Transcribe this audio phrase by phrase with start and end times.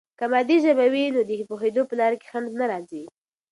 [0.19, 3.03] که مادي ژبه وي، نو د پوهیدو په لاره کې خنډ نه راځي.